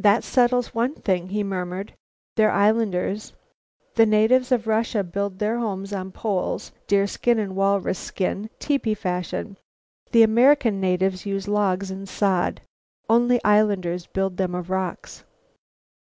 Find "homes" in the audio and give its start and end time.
5.60-5.92